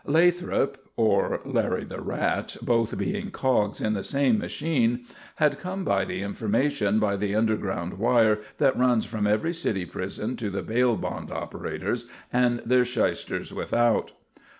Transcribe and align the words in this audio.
Lathrop 0.07 0.79
or 0.97 1.41
Larry 1.45 1.83
the 1.83 2.01
Rat, 2.01 2.57
both 2.63 2.97
being 2.97 3.29
cogs 3.29 3.79
in 3.79 3.93
the 3.93 4.03
same 4.03 4.39
machine 4.39 5.05
had 5.35 5.59
come 5.59 5.85
by 5.85 6.05
the 6.05 6.21
information 6.23 6.97
by 6.99 7.15
the 7.15 7.35
underground 7.35 7.99
wire 7.99 8.39
that 8.57 8.75
runs 8.75 9.05
from 9.05 9.27
every 9.27 9.53
city 9.53 9.85
prison 9.85 10.35
to 10.37 10.49
the 10.49 10.63
bail 10.63 10.95
bond 10.95 11.29
operators 11.29 12.07
and 12.33 12.63
their 12.65 12.83
shysters 12.83 13.53
without. 13.53 14.13